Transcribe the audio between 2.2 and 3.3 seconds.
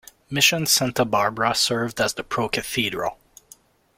pro-cathedral.